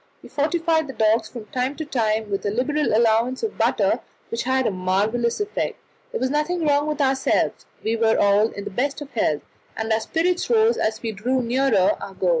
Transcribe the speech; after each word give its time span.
We 0.23 0.29
fortified 0.29 0.87
the 0.87 0.93
dogs 0.93 1.29
from 1.29 1.45
time 1.51 1.75
to 1.75 1.85
time 1.85 2.31
with 2.31 2.43
a 2.43 2.49
liberal 2.49 2.87
allowance 2.97 3.43
of 3.43 3.55
butter, 3.59 3.99
which 4.29 4.41
had 4.45 4.65
a 4.65 4.71
marvellous 4.71 5.39
effect. 5.39 5.77
There 6.11 6.19
was 6.19 6.31
nothing 6.31 6.65
wrong 6.65 6.87
with 6.87 6.99
ourselves; 6.99 7.67
we 7.83 7.95
were 7.95 8.17
all 8.19 8.49
in 8.49 8.63
the 8.63 8.71
best 8.71 8.99
of 9.01 9.11
health, 9.11 9.43
and 9.77 9.93
our 9.93 9.99
spirits 9.99 10.49
rose 10.49 10.77
as 10.77 11.03
we 11.03 11.11
drew 11.11 11.43
nearer 11.43 11.95
our 12.01 12.15
goal. 12.15 12.29